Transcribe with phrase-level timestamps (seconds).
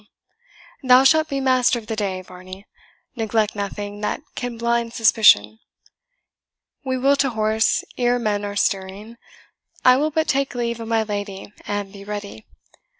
[0.81, 2.65] Thou shalt be master for the day, Varney
[3.15, 5.59] neglect nothing that can blind suspicion.
[6.83, 9.17] We will to horse ere men are stirring.
[9.85, 12.47] I will but take leave of my lady, and be ready.